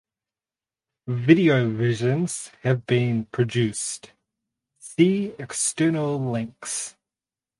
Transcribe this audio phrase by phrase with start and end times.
[1.05, 4.13] Video versions have been produced
[4.79, 6.95] (see External Links).